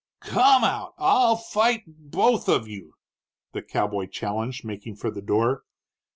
[0.21, 0.95] "Come out!
[0.97, 2.95] I'll fight both of you!"
[3.51, 5.63] the cowboy challenged, making for the door.